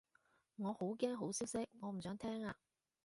[0.55, 2.57] 我好驚好消息，我唔想聽啊